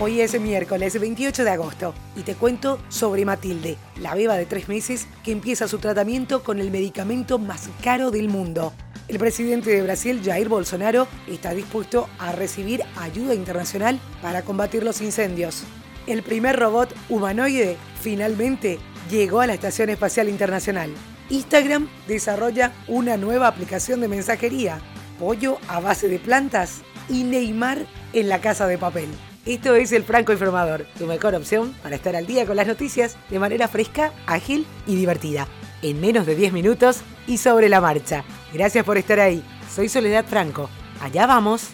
Hoy 0.00 0.20
es 0.20 0.40
miércoles 0.40 1.00
28 1.00 1.42
de 1.42 1.50
agosto 1.50 1.92
y 2.14 2.22
te 2.22 2.36
cuento 2.36 2.78
sobre 2.88 3.24
Matilde, 3.24 3.76
la 4.00 4.14
beba 4.14 4.36
de 4.36 4.46
tres 4.46 4.68
meses 4.68 5.08
que 5.24 5.32
empieza 5.32 5.66
su 5.66 5.78
tratamiento 5.78 6.44
con 6.44 6.60
el 6.60 6.70
medicamento 6.70 7.40
más 7.40 7.68
caro 7.82 8.12
del 8.12 8.28
mundo. 8.28 8.72
El 9.08 9.18
presidente 9.18 9.70
de 9.70 9.82
Brasil, 9.82 10.20
Jair 10.24 10.48
Bolsonaro, 10.48 11.08
está 11.26 11.52
dispuesto 11.52 12.08
a 12.20 12.30
recibir 12.30 12.84
ayuda 12.96 13.34
internacional 13.34 13.98
para 14.22 14.42
combatir 14.42 14.84
los 14.84 15.00
incendios. 15.00 15.64
El 16.06 16.22
primer 16.22 16.54
robot 16.56 16.94
humanoide 17.08 17.76
finalmente 18.00 18.78
llegó 19.10 19.40
a 19.40 19.48
la 19.48 19.54
Estación 19.54 19.90
Espacial 19.90 20.28
Internacional. 20.28 20.92
Instagram 21.28 21.88
desarrolla 22.06 22.72
una 22.86 23.16
nueva 23.16 23.48
aplicación 23.48 24.00
de 24.00 24.06
mensajería, 24.06 24.78
pollo 25.18 25.58
a 25.66 25.80
base 25.80 26.06
de 26.06 26.20
plantas 26.20 26.82
y 27.08 27.24
Neymar 27.24 27.84
en 28.12 28.28
la 28.28 28.40
casa 28.40 28.68
de 28.68 28.78
papel. 28.78 29.08
Esto 29.48 29.74
es 29.76 29.92
el 29.92 30.04
Franco 30.04 30.32
Informador, 30.32 30.84
tu 30.98 31.06
mejor 31.06 31.34
opción 31.34 31.74
para 31.82 31.96
estar 31.96 32.14
al 32.14 32.26
día 32.26 32.44
con 32.44 32.54
las 32.54 32.66
noticias 32.66 33.16
de 33.30 33.38
manera 33.38 33.66
fresca, 33.66 34.12
ágil 34.26 34.66
y 34.86 34.94
divertida. 34.94 35.48
En 35.80 36.02
menos 36.02 36.26
de 36.26 36.36
10 36.36 36.52
minutos 36.52 37.00
y 37.26 37.38
sobre 37.38 37.70
la 37.70 37.80
marcha. 37.80 38.24
Gracias 38.52 38.84
por 38.84 38.98
estar 38.98 39.18
ahí. 39.20 39.42
Soy 39.74 39.88
Soledad 39.88 40.26
Franco. 40.26 40.68
Allá 41.00 41.26
vamos. 41.26 41.70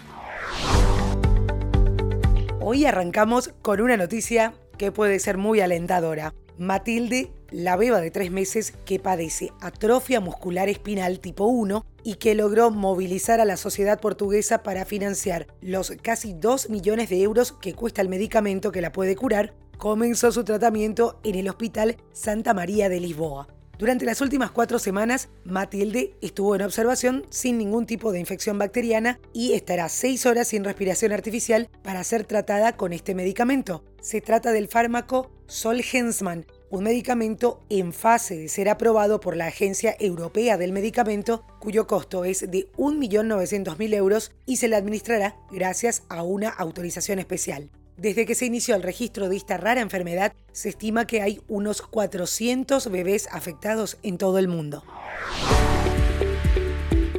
Hoy 2.61 2.85
arrancamos 2.85 3.51
con 3.61 3.81
una 3.81 3.97
noticia 3.97 4.55
que 4.79 4.93
puede 4.93 5.19
ser 5.19 5.37
muy 5.37 5.59
alentadora. 5.59 6.33
Matilde, 6.57 7.33
la 7.55 7.77
beba 7.77 8.01
de 8.01 8.11
tres 8.11 8.33
meses 8.33 8.75
que 8.85 8.99
padece 8.99 9.53
atrofia 9.61 10.21
muscular 10.21 10.69
espinal 10.69 11.21
tipo 11.21 11.45
1 11.45 11.87
y 12.03 12.17
que 12.17 12.35
logró 12.35 12.73
movilizar 12.73 13.41
a 13.41 13.45
la 13.45 13.57
sociedad 13.57 14.01
portuguesa 14.01 14.65
para 14.65 14.85
financiar 14.85 15.47
los 15.61 15.93
casi 16.03 16.35
2 16.35 16.69
millones 16.69 17.11
de 17.11 17.23
euros 17.23 17.53
que 17.53 17.73
cuesta 17.73 18.03
el 18.03 18.09
medicamento 18.09 18.73
que 18.73 18.81
la 18.81 18.91
puede 18.91 19.15
curar, 19.15 19.55
comenzó 19.79 20.33
su 20.33 20.43
tratamiento 20.43 21.21
en 21.23 21.37
el 21.37 21.49
Hospital 21.49 21.97
Santa 22.13 22.55
María 22.55 22.89
de 22.89 22.99
Lisboa. 22.99 23.47
Durante 23.79 24.05
las 24.05 24.21
últimas 24.21 24.51
cuatro 24.51 24.79
semanas, 24.79 25.29
Matilde 25.45 26.17
estuvo 26.23 26.55
en 26.55 26.63
observación 26.63 27.25
sin 27.31 27.59
ningún 27.59 27.87
tipo 27.87 28.13
de 28.13 28.21
infección 28.21 28.59
bacteriana 28.59 29.21
y 29.33 29.53
estará 29.53 29.89
seis 29.89 30.27
horas 30.27 30.49
sin 30.49 30.65
respiración 30.65 31.13
artificial 31.13 31.69
para 31.83 32.03
ser 32.03 32.25
tratada 32.25 32.77
con 32.77 32.93
este 32.93 33.15
medicamento. 33.15 33.85
Se 34.01 34.21
trata 34.21 34.53
del 34.53 34.69
fármaco 34.69 35.33
Solgensman, 35.47 36.47
un 36.75 36.83
medicamento 36.83 37.61
en 37.71 37.93
fase 37.93 38.37
de 38.37 38.49
ser 38.49 38.69
aprobado 38.69 39.21
por 39.21 39.37
la 39.37 39.47
Agencia 39.47 39.97
Europea 40.01 40.59
del 40.59 40.73
Medicamento, 40.73 41.45
cuyo 41.61 41.87
costo 41.87 42.25
es 42.25 42.51
de 42.51 42.69
1.900.000 42.77 43.95
euros 43.95 44.33
y 44.45 44.57
se 44.57 44.67
le 44.67 44.75
administrará 44.75 45.37
gracias 45.53 46.03
a 46.09 46.25
una 46.25 46.49
autorización 46.49 47.21
especial. 47.21 47.71
Desde 47.97 48.27
que 48.27 48.35
se 48.35 48.47
inició 48.47 48.75
el 48.75 48.83
registro 48.83 49.29
de 49.29 49.37
esta 49.37 49.57
rara 49.57 49.83
enfermedad, 49.83 50.33
se 50.51 50.71
estima 50.71 51.07
que 51.07 51.23
hay 51.23 51.41
unos 51.47 51.81
400 51.81 52.91
bebés 52.91 53.29
afectados 53.31 53.99
en 54.03 54.19
todo 54.19 54.39
el 54.39 54.49
mundo. 54.49 54.83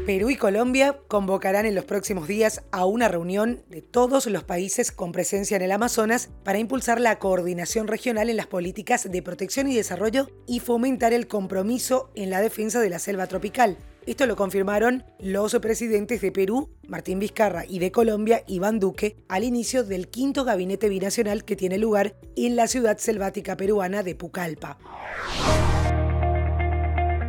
Perú 0.06 0.30
y 0.30 0.36
Colombia 0.36 1.00
convocarán 1.08 1.66
en 1.66 1.74
los 1.74 1.86
próximos 1.86 2.28
días 2.28 2.62
a 2.72 2.86
una 2.86 3.08
reunión 3.08 3.64
de 3.70 3.82
todos 3.82 4.28
los 4.28 4.44
países 4.44 4.92
con 4.92 5.12
presencia 5.12 5.58
en 5.58 5.64
el 5.64 5.72
Amazonas 5.72 6.30
para 6.44 6.60
impulsar 6.60 7.02
la 7.02 7.18
coordinación 7.18 7.88
regional 7.88 8.30
en 8.30 8.38
las 8.38 8.46
políticas 8.46 9.10
de 9.10 9.22
protección 9.24 9.68
y 9.68 9.76
desarrollo 9.76 10.30
y 10.46 10.60
fomentar 10.60 11.12
el 11.12 11.28
compromiso 11.28 12.12
en 12.14 12.30
la 12.30 12.40
defensa 12.40 12.82
de 12.82 12.92
la 12.92 13.00
selva 13.00 13.26
tropical. 13.26 13.80
Esto 14.06 14.28
lo 14.28 14.36
confirmaron 14.36 15.04
los 15.18 15.56
presidentes 15.56 16.22
de 16.22 16.32
Perú, 16.32 16.70
Martín 16.88 17.18
Vizcarra, 17.18 17.66
y 17.68 17.80
de 17.80 17.92
Colombia, 17.92 18.44
Iván 18.46 18.80
Duque, 18.80 19.18
al 19.28 19.44
inicio 19.44 19.84
del 19.84 20.10
quinto 20.10 20.46
gabinete 20.46 20.88
binacional 20.88 21.44
que 21.46 21.56
tiene 21.56 21.80
lugar 21.80 22.16
en 22.36 22.56
la 22.56 22.68
ciudad 22.68 23.00
selvática 23.00 23.58
peruana 23.58 24.04
de 24.04 24.14
Pucallpa. 24.14 24.78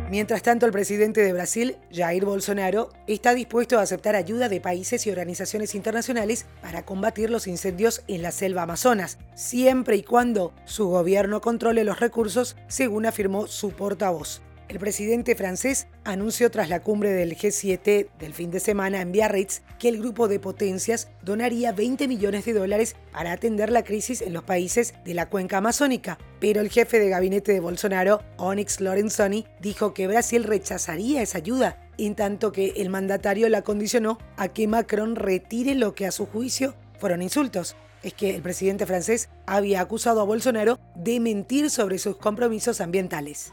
Mientras 0.09 0.41
tanto, 0.41 0.65
el 0.65 0.71
presidente 0.71 1.19
de 1.21 1.33
Brasil, 1.33 1.75
Jair 1.91 2.23
Bolsonaro, 2.23 2.91
está 3.07 3.33
dispuesto 3.33 3.77
a 3.77 3.81
aceptar 3.81 4.15
ayuda 4.15 4.47
de 4.47 4.61
países 4.61 5.05
y 5.05 5.09
organizaciones 5.09 5.75
internacionales 5.75 6.45
para 6.61 6.85
combatir 6.85 7.29
los 7.29 7.45
incendios 7.45 8.03
en 8.07 8.21
la 8.21 8.31
selva 8.31 8.61
amazonas, 8.61 9.17
siempre 9.35 9.97
y 9.97 10.03
cuando 10.03 10.53
su 10.63 10.87
gobierno 10.87 11.41
controle 11.41 11.83
los 11.83 11.99
recursos, 11.99 12.55
según 12.69 13.05
afirmó 13.05 13.47
su 13.47 13.71
portavoz. 13.71 14.41
El 14.69 14.79
presidente 14.79 15.33
francés 15.33 15.87
anunció 16.03 16.51
tras 16.51 16.67
la 16.67 16.81
cumbre 16.81 17.11
del 17.13 17.37
G7 17.37 18.09
del 18.19 18.33
fin 18.33 18.51
de 18.51 18.59
semana 18.59 18.99
en 18.99 19.13
Biarritz 19.13 19.61
que 19.79 19.87
el 19.87 19.97
grupo 19.97 20.27
de 20.27 20.41
potencias 20.41 21.07
donaría 21.23 21.71
20 21.71 22.05
millones 22.09 22.43
de 22.43 22.51
dólares 22.51 22.97
para 23.13 23.31
atender 23.31 23.71
la 23.71 23.85
crisis 23.85 24.21
en 24.21 24.33
los 24.33 24.43
países 24.43 24.93
de 25.05 25.13
la 25.13 25.29
cuenca 25.29 25.59
amazónica. 25.59 26.17
Pero 26.41 26.59
el 26.59 26.69
jefe 26.69 26.99
de 26.99 27.07
gabinete 27.07 27.53
de 27.53 27.61
Bolsonaro, 27.61 28.21
Onyx 28.35 28.81
Lorenzoni, 28.81 29.45
dijo 29.61 29.93
que 29.93 30.07
Brasil 30.07 30.43
rechazaría 30.43 31.21
esa 31.21 31.37
ayuda, 31.37 31.87
en 31.97 32.15
tanto 32.15 32.51
que 32.51 32.73
el 32.75 32.89
mandatario 32.89 33.47
la 33.47 33.61
condicionó 33.61 34.17
a 34.35 34.49
que 34.49 34.67
Macron 34.67 35.15
retire 35.15 35.75
lo 35.75 35.95
que 35.95 36.07
a 36.07 36.11
su 36.11 36.25
juicio 36.25 36.75
fueron 36.99 37.21
insultos 37.21 37.77
es 38.03 38.13
que 38.13 38.35
el 38.35 38.41
presidente 38.41 38.85
francés 38.85 39.29
había 39.45 39.81
acusado 39.81 40.21
a 40.21 40.23
Bolsonaro 40.23 40.79
de 40.95 41.19
mentir 41.19 41.69
sobre 41.69 41.97
sus 41.97 42.17
compromisos 42.17 42.79
ambientales. 42.79 43.51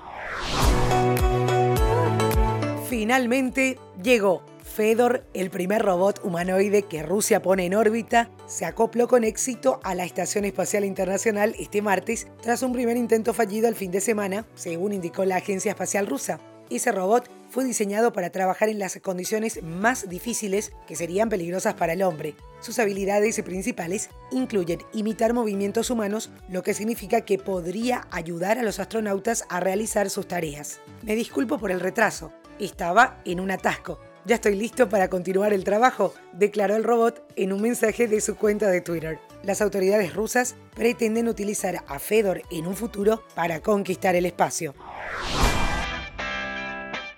Finalmente 2.97 3.77
llegó. 4.05 4.44
Fedor, 4.62 5.27
el 5.34 5.50
primer 5.50 5.82
robot 5.82 6.21
humanoide 6.22 6.82
que 6.82 7.03
Rusia 7.03 7.43
pone 7.43 7.66
en 7.66 7.75
órbita, 7.75 8.31
se 8.47 8.66
acopló 8.66 9.09
con 9.09 9.25
éxito 9.25 9.81
a 9.82 9.97
la 9.97 10.05
Estación 10.05 10.44
Espacial 10.44 10.84
Internacional 10.84 11.56
este 11.59 11.83
martes 11.83 12.28
tras 12.41 12.62
un 12.62 12.72
primer 12.72 12.97
intento 12.97 13.34
fallido 13.34 13.66
el 13.66 13.75
fin 13.75 13.91
de 13.91 14.00
semana, 14.00 14.47
según 14.54 14.93
indicó 14.93 15.25
la 15.25 15.38
Agencia 15.38 15.72
Espacial 15.72 16.06
Rusa. 16.06 16.38
Ese 16.71 16.93
robot 16.93 17.28
fue 17.50 17.65
diseñado 17.65 18.12
para 18.12 18.31
trabajar 18.31 18.69
en 18.69 18.78
las 18.78 18.97
condiciones 19.00 19.60
más 19.65 20.09
difíciles 20.09 20.71
que 20.87 20.94
serían 20.94 21.28
peligrosas 21.28 21.75
para 21.75 21.94
el 21.94 22.03
hombre. 22.03 22.37
Sus 22.60 22.78
habilidades 22.78 23.43
principales 23.43 24.09
incluyen 24.31 24.78
imitar 24.93 25.34
movimientos 25.34 25.91
humanos, 25.91 26.31
lo 26.49 26.62
que 26.62 26.75
significa 26.75 27.22
que 27.22 27.38
podría 27.38 28.06
ayudar 28.12 28.59
a 28.59 28.62
los 28.62 28.78
astronautas 28.78 29.47
a 29.49 29.59
realizar 29.59 30.10
sus 30.10 30.28
tareas. 30.28 30.78
Me 31.03 31.16
disculpo 31.16 31.59
por 31.59 31.71
el 31.71 31.81
retraso, 31.81 32.33
estaba 32.59 33.20
en 33.25 33.41
un 33.41 33.50
atasco. 33.50 34.00
Ya 34.26 34.37
estoy 34.37 34.54
listo 34.56 34.88
para 34.88 35.10
continuar 35.10 35.53
el 35.53 35.65
trabajo, 35.65 36.15
declaró 36.32 36.76
el 36.76 36.84
robot 36.84 37.31
en 37.37 37.53
un 37.53 37.60
mensaje 37.60 38.09
de 38.09 38.22
su 38.22 38.37
cuenta 38.37 38.70
de 38.70 38.81
Twitter. 38.81 39.19
Las 39.42 39.60
autoridades 39.60 40.15
rusas 40.15 40.56
pretenden 40.75 41.28
utilizar 41.28 41.84
a 41.87 41.98
Fedor 41.98 42.42
en 42.50 42.66
un 42.66 42.75
futuro 42.75 43.22
para 43.34 43.60
conquistar 43.60 44.16
el 44.16 44.25
espacio. 44.25 44.75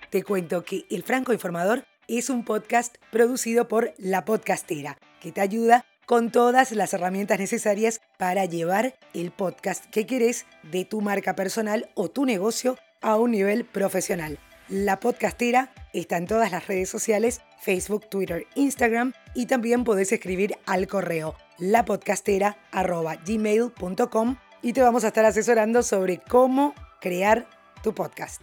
Te 0.09 0.23
cuento 0.23 0.63
que 0.65 0.85
El 0.89 1.03
Franco 1.03 1.31
Informador 1.31 1.85
es 2.07 2.29
un 2.29 2.43
podcast 2.43 2.95
producido 3.11 3.67
por 3.67 3.93
La 3.97 4.25
Podcastera, 4.25 4.97
que 5.21 5.31
te 5.31 5.41
ayuda 5.41 5.85
con 6.05 6.31
todas 6.31 6.71
las 6.71 6.93
herramientas 6.93 7.39
necesarias 7.39 8.01
para 8.17 8.45
llevar 8.45 8.97
el 9.13 9.31
podcast 9.31 9.85
que 9.85 10.05
querés 10.05 10.45
de 10.63 10.85
tu 10.85 11.01
marca 11.01 11.35
personal 11.35 11.89
o 11.95 12.09
tu 12.09 12.25
negocio 12.25 12.77
a 13.01 13.15
un 13.17 13.31
nivel 13.31 13.65
profesional. 13.65 14.39
La 14.69 14.99
Podcastera 14.99 15.73
está 15.93 16.17
en 16.17 16.27
todas 16.27 16.51
las 16.51 16.67
redes 16.67 16.89
sociales, 16.89 17.39
Facebook, 17.61 18.09
Twitter, 18.09 18.45
Instagram 18.55 19.13
y 19.33 19.45
también 19.45 19.85
podés 19.85 20.11
escribir 20.11 20.57
al 20.65 20.87
correo 20.87 21.35
lapodcastera.gmail.com 21.57 24.35
y 24.61 24.73
te 24.73 24.81
vamos 24.81 25.05
a 25.05 25.07
estar 25.07 25.23
asesorando 25.23 25.83
sobre 25.83 26.17
cómo 26.17 26.75
crear 26.99 27.47
tu 27.81 27.95
podcast. 27.95 28.41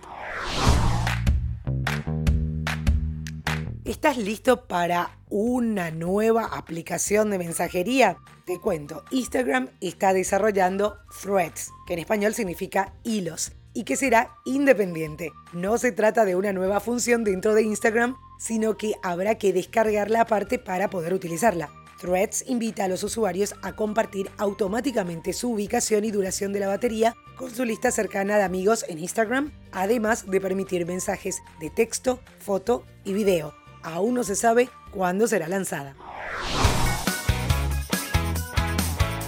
¿Estás 3.85 4.17
listo 4.17 4.67
para 4.67 5.19
una 5.29 5.91
nueva 5.91 6.47
aplicación 6.47 7.31
de 7.31 7.37
mensajería? 7.37 8.17
Te 8.47 8.59
cuento, 8.59 9.05
Instagram 9.11 9.69
está 9.83 10.15
desarrollando 10.15 10.97
Threads, 11.23 11.71
que 11.87 11.93
en 11.93 11.99
español 11.99 12.33
significa 12.33 12.95
hilos, 13.03 13.53
y 13.75 13.85
que 13.85 13.97
será 13.97 14.37
independiente. 14.45 15.33
No 15.53 15.77
se 15.77 15.93
trata 15.93 16.25
de 16.25 16.37
una 16.37 16.53
nueva 16.53 16.81
función 16.81 17.25
dentro 17.25 17.55
de 17.55 17.63
Instagram, 17.63 18.17
sino 18.39 18.77
que 18.77 18.95
habrá 19.03 19.35
que 19.35 19.53
descargarla 19.53 20.23
aparte 20.23 20.59
para 20.59 20.89
poder 20.89 21.13
utilizarla. 21.13 21.71
Threads 22.01 22.45
invita 22.49 22.85
a 22.85 22.89
los 22.89 23.03
usuarios 23.03 23.55
a 23.63 23.77
compartir 23.77 24.31
automáticamente 24.39 25.33
su 25.33 25.53
ubicación 25.53 26.05
y 26.05 26.11
duración 26.11 26.53
de 26.53 26.61
la 26.61 26.69
batería 26.69 27.15
con 27.37 27.51
su 27.51 27.65
lista 27.65 27.91
cercana 27.91 28.37
de 28.37 28.43
amigos 28.45 28.85
en 28.89 28.99
Instagram, 28.99 29.53
además 29.73 30.31
de 30.31 30.41
permitir 30.41 30.87
mensajes 30.87 31.43
de 31.61 31.71
texto, 31.71 32.21
foto 32.39 32.85
y 33.05 33.13
video 33.13 33.55
aún 33.85 34.15
no 34.15 34.25
se 34.25 34.35
sabe 34.35 34.71
cuándo 34.91 35.29
será 35.29 35.47
lanzada. 35.47 35.95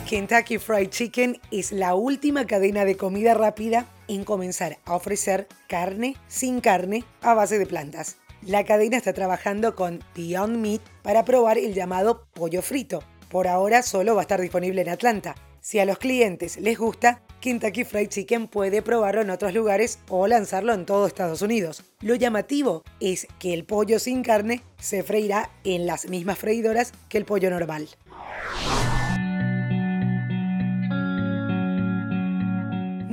Kentucky 0.07 0.59
Fried 0.59 0.91
Chicken 0.91 1.41
es 1.51 1.73
la 1.73 1.97
última 1.97 2.47
cadena 2.47 2.85
de 2.85 2.97
comida 2.97 3.35
rápida 3.35 3.87
en 4.07 4.23
comenzar 4.23 4.79
a 4.85 4.95
ofrecer 4.95 5.49
carne 5.67 6.15
sin 6.29 6.61
carne 6.61 7.03
a 7.23 7.35
base 7.35 7.59
de 7.59 7.67
plantas. 7.67 8.17
La 8.41 8.65
cadena 8.65 8.99
está 8.99 9.13
trabajando 9.13 9.75
con 9.75 10.05
Beyond 10.15 10.59
Meat 10.59 10.81
para 11.03 11.25
probar 11.25 11.59
el 11.59 11.75
llamado 11.75 12.25
pollo 12.35 12.63
frito. 12.63 13.03
Por 13.29 13.49
ahora 13.49 13.83
solo 13.83 14.15
va 14.15 14.21
a 14.21 14.23
estar 14.23 14.41
disponible 14.41 14.83
en 14.83 14.91
Atlanta. 14.91 15.35
Si 15.61 15.81
a 15.81 15.85
los 15.85 15.99
clientes 15.99 16.57
les 16.59 16.79
gusta, 16.79 17.21
Kentucky 17.41 17.83
Fried 17.83 18.09
Chicken 18.09 18.47
puede 18.47 18.83
probarlo 18.83 19.23
en 19.23 19.31
otros 19.31 19.53
lugares 19.53 19.99
o 20.09 20.29
lanzarlo 20.29 20.73
en 20.73 20.87
todo 20.87 21.09
Estados 21.09 21.43
Unidos. 21.43 21.83
Lo 22.01 22.15
llamativo 22.15 22.85
es 23.01 23.27
que 23.41 23.53
el 23.53 23.65
pollo 23.65 23.99
sin 23.99 24.23
carne 24.23 24.63
se 24.79 25.03
freirá 25.03 25.51
en 25.65 25.85
las 25.85 26.09
mismas 26.09 26.39
freidoras 26.39 26.93
que 27.09 27.19
el 27.19 27.25
pollo 27.25 27.51
normal. 27.51 27.89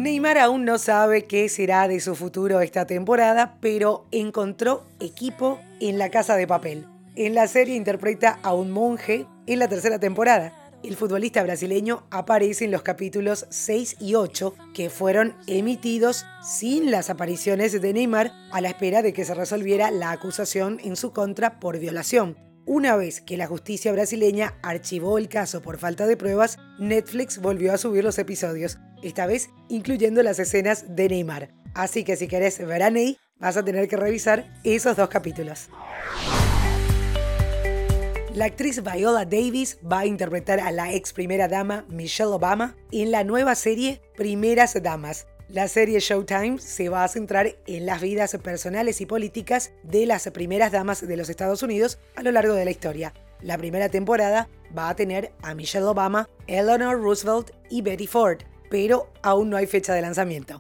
Neymar 0.04 0.38
aún 0.38 0.66
no 0.66 0.80
sabe 0.80 1.24
qué 1.24 1.48
será 1.48 1.88
de 1.88 2.02
su 2.02 2.14
futuro 2.14 2.60
esta 2.60 2.86
temporada, 2.86 3.58
pero 3.62 4.06
encontró 4.12 4.84
equipo 5.00 5.62
en 5.80 5.98
la 5.98 6.10
casa 6.10 6.36
de 6.36 6.46
papel. 6.46 6.86
En 7.16 7.34
la 7.34 7.48
serie 7.48 7.78
interpreta 7.78 8.38
a 8.44 8.54
un 8.54 8.70
monje 8.70 9.26
en 9.48 9.60
la 9.60 9.70
tercera 9.70 10.00
temporada. 10.00 10.52
El 10.84 10.98
futbolista 10.98 11.42
brasileño 11.42 12.04
aparece 12.12 12.66
en 12.66 12.72
los 12.72 12.82
capítulos 12.82 13.46
6 13.50 13.96
y 14.02 14.16
8 14.16 14.54
que 14.74 14.90
fueron 14.90 15.38
emitidos 15.48 16.26
sin 16.44 16.92
las 16.92 17.10
apariciones 17.10 17.82
de 17.82 17.94
Neymar 17.94 18.34
a 18.52 18.60
la 18.60 18.68
espera 18.68 19.04
de 19.04 19.14
que 19.14 19.24
se 19.24 19.34
resolviera 19.34 19.90
la 19.90 20.12
acusación 20.12 20.82
en 20.84 20.98
su 20.98 21.14
contra 21.14 21.62
por 21.62 21.80
violación. 21.80 22.36
Una 22.66 22.96
vez 22.96 23.20
que 23.20 23.36
la 23.36 23.48
justicia 23.48 23.92
brasileña 23.92 24.58
archivó 24.64 25.18
el 25.18 25.28
caso 25.28 25.62
por 25.62 25.78
falta 25.78 26.08
de 26.08 26.16
pruebas, 26.16 26.60
Netflix 26.80 27.40
volvió 27.40 27.74
a 27.74 27.78
subir 27.78 28.06
los 28.06 28.18
episodios, 28.18 28.80
esta 29.02 29.26
vez 29.26 29.50
incluyendo 29.68 30.24
las 30.24 30.40
escenas 30.40 30.96
de 30.96 31.10
Neymar. 31.10 31.50
Así 31.74 32.06
que 32.06 32.16
si 32.16 32.30
querés 32.30 32.66
ver 32.66 32.84
a 32.84 32.90
Ney, 32.90 33.18
vas 33.38 33.58
a 33.58 33.66
tener 33.66 33.90
que 33.90 33.98
revisar 33.98 34.46
esos 34.64 34.96
dos 34.96 35.10
capítulos. 35.10 35.68
La 38.34 38.46
actriz 38.46 38.82
Viola 38.82 39.26
Davis 39.26 39.78
va 39.86 40.00
a 40.00 40.06
interpretar 40.06 40.62
a 40.62 40.72
la 40.72 40.94
ex 40.94 41.12
primera 41.12 41.50
dama 41.50 41.86
Michelle 41.90 42.32
Obama 42.32 42.78
en 42.92 43.12
la 43.12 43.26
nueva 43.26 43.56
serie 43.56 44.02
Primeras 44.16 44.82
Damas, 44.82 45.28
la 45.54 45.68
serie 45.68 46.00
Showtime 46.00 46.58
se 46.58 46.90
va 46.90 47.04
a 47.04 47.08
centrar 47.08 47.56
en 47.68 47.86
las 47.86 48.02
vidas 48.02 48.36
personales 48.42 49.02
y 49.02 49.06
políticas 49.06 49.72
de 49.84 50.08
las 50.08 50.28
primeras 50.32 50.72
damas 50.72 51.08
de 51.08 51.16
los 51.16 51.30
Estados 51.30 51.62
Unidos 51.62 52.00
a 52.16 52.24
lo 52.24 52.32
largo 52.32 52.56
de 52.56 52.66
la 52.66 52.72
historia. 52.72 53.14
La 53.40 53.56
primera 53.60 53.88
temporada 53.88 54.50
va 54.76 54.90
a 54.90 54.96
tener 54.96 55.32
a 55.44 55.54
Michelle 55.54 55.86
Obama, 55.86 56.28
Eleanor 56.48 57.00
Roosevelt 57.00 57.52
y 57.70 57.84
Betty 57.84 58.08
Ford, 58.08 58.40
pero 58.72 59.12
aún 59.22 59.52
no 59.52 59.58
hay 59.58 59.68
fecha 59.68 59.94
de 59.94 60.02
lanzamiento. 60.02 60.60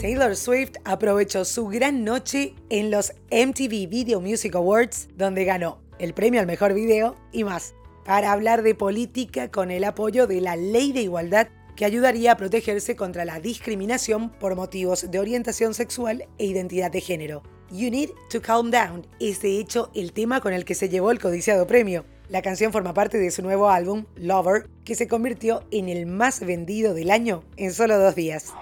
Taylor 0.00 0.34
Swift 0.34 0.72
aprovechó 0.84 1.44
su 1.44 1.68
gran 1.68 2.02
noche 2.02 2.56
en 2.68 2.90
los 2.90 3.12
MTV 3.30 3.88
Video 3.88 4.20
Music 4.20 4.56
Awards, 4.56 5.08
donde 5.14 5.44
ganó 5.44 5.78
el 6.00 6.14
premio 6.14 6.40
al 6.40 6.48
mejor 6.48 6.74
video 6.74 7.14
y 7.30 7.44
más, 7.44 7.74
para 8.04 8.32
hablar 8.32 8.62
de 8.64 8.74
política 8.74 9.52
con 9.52 9.70
el 9.70 9.84
apoyo 9.84 10.26
de 10.26 10.40
la 10.40 10.56
Ley 10.56 10.92
de 10.92 11.02
Igualdad 11.02 11.46
que 11.80 11.86
ayudaría 11.86 12.32
a 12.32 12.36
protegerse 12.36 12.94
contra 12.94 13.24
la 13.24 13.40
discriminación 13.40 14.28
por 14.28 14.54
motivos 14.54 15.10
de 15.10 15.18
orientación 15.18 15.72
sexual 15.72 16.26
e 16.36 16.44
identidad 16.44 16.90
de 16.90 17.00
género. 17.00 17.42
You 17.70 17.90
Need 17.90 18.10
to 18.30 18.42
Calm 18.42 18.70
Down 18.70 19.06
es 19.18 19.40
de 19.40 19.58
hecho 19.58 19.90
el 19.94 20.12
tema 20.12 20.42
con 20.42 20.52
el 20.52 20.66
que 20.66 20.74
se 20.74 20.90
llevó 20.90 21.10
el 21.10 21.18
codiciado 21.18 21.66
premio. 21.66 22.04
La 22.28 22.42
canción 22.42 22.70
forma 22.70 22.92
parte 22.92 23.16
de 23.16 23.30
su 23.30 23.40
nuevo 23.40 23.70
álbum, 23.70 24.04
Lover, 24.14 24.68
que 24.84 24.94
se 24.94 25.08
convirtió 25.08 25.64
en 25.70 25.88
el 25.88 26.04
más 26.04 26.40
vendido 26.40 26.92
del 26.92 27.10
año 27.10 27.44
en 27.56 27.72
solo 27.72 27.98
dos 27.98 28.14
días. 28.14 28.52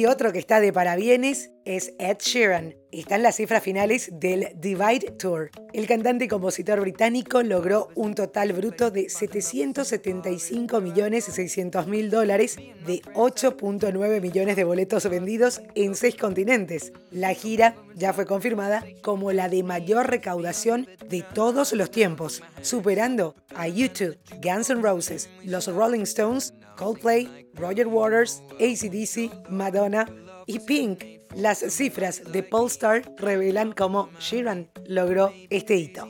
Y 0.00 0.06
otro 0.06 0.32
que 0.32 0.38
está 0.38 0.60
de 0.60 0.72
parabienes 0.72 1.50
es 1.66 1.92
Ed 1.98 2.16
Sheeran. 2.20 2.74
Están 2.90 3.22
las 3.22 3.36
cifras 3.36 3.62
finales 3.62 4.08
del 4.10 4.48
Divide 4.54 5.10
Tour. 5.18 5.50
El 5.74 5.86
cantante 5.86 6.24
y 6.24 6.28
compositor 6.28 6.80
británico 6.80 7.42
logró 7.42 7.90
un 7.94 8.14
total 8.14 8.54
bruto 8.54 8.90
de 8.90 9.08
775.600.000 9.08 12.08
dólares 12.08 12.56
de 12.56 13.02
8.9 13.12 14.20
millones 14.22 14.56
de 14.56 14.64
boletos 14.64 15.06
vendidos 15.10 15.60
en 15.74 15.94
seis 15.94 16.16
continentes. 16.16 16.94
La 17.10 17.34
gira 17.34 17.76
ya 17.94 18.14
fue 18.14 18.24
confirmada 18.24 18.82
como 19.02 19.32
la 19.32 19.50
de 19.50 19.62
mayor 19.62 20.08
recaudación 20.08 20.88
de 21.10 21.22
todos 21.34 21.74
los 21.74 21.90
tiempos, 21.90 22.42
superando 22.62 23.34
a 23.54 23.68
YouTube, 23.68 24.16
Guns 24.42 24.70
N' 24.70 24.80
Roses, 24.80 25.28
los 25.44 25.66
Rolling 25.66 26.04
Stones, 26.04 26.54
Coldplay, 26.80 27.46
Roger 27.54 27.86
Waters, 27.86 28.42
ACDC, 28.58 29.50
Madonna 29.50 30.06
y 30.46 30.58
Pink. 30.60 31.04
Las 31.36 31.58
cifras 31.58 32.22
de 32.32 32.42
Polestar 32.42 33.02
revelan 33.18 33.72
cómo 33.72 34.08
Sheeran 34.18 34.70
logró 34.86 35.32
este 35.50 35.76
hito. 35.76 36.08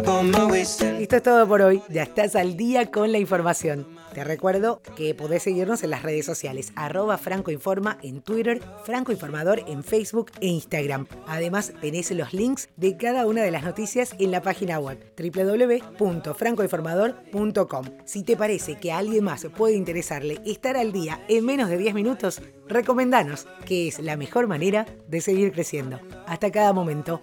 Esto 0.00 1.16
es 1.16 1.22
todo 1.22 1.46
por 1.46 1.60
hoy. 1.60 1.82
Ya 1.90 2.04
estás 2.04 2.34
al 2.34 2.56
día 2.56 2.90
con 2.90 3.12
la 3.12 3.18
información. 3.18 3.86
Te 4.14 4.24
recuerdo 4.24 4.80
que 4.96 5.14
podés 5.14 5.42
seguirnos 5.42 5.82
en 5.82 5.90
las 5.90 6.02
redes 6.02 6.24
sociales, 6.24 6.72
arroba 6.74 7.18
francoinforma 7.18 7.98
en 8.02 8.22
Twitter, 8.22 8.62
Franco 8.84 9.12
Informador 9.12 9.62
en 9.66 9.84
Facebook 9.84 10.30
e 10.40 10.46
Instagram. 10.46 11.06
Además, 11.26 11.74
tenés 11.82 12.10
los 12.12 12.32
links 12.32 12.70
de 12.76 12.96
cada 12.96 13.26
una 13.26 13.42
de 13.42 13.50
las 13.50 13.62
noticias 13.62 14.14
en 14.18 14.30
la 14.30 14.40
página 14.40 14.78
web 14.78 14.98
www.francoinformador.com. 15.18 17.84
Si 18.06 18.22
te 18.22 18.38
parece 18.38 18.76
que 18.76 18.92
a 18.92 18.98
alguien 18.98 19.24
más 19.24 19.46
puede 19.54 19.76
interesarle 19.76 20.40
estar 20.46 20.78
al 20.78 20.92
día 20.92 21.22
en 21.28 21.44
menos 21.44 21.68
de 21.68 21.76
10 21.76 21.92
minutos, 21.92 22.40
recomendanos, 22.68 23.46
que 23.66 23.88
es 23.88 23.98
la 23.98 24.16
mejor 24.16 24.46
manera 24.46 24.86
de 25.08 25.20
seguir 25.20 25.52
creciendo. 25.52 26.00
Hasta 26.26 26.50
cada 26.50 26.72
momento. 26.72 27.20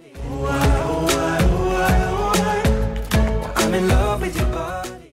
I'm 3.68 3.74
in 3.74 3.86
love. 3.88 4.07